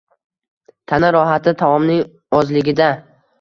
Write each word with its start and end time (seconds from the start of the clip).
Tana 0.91 1.11
rohati 1.17 1.53
taomning 1.61 2.01
ozligida. 2.39 2.89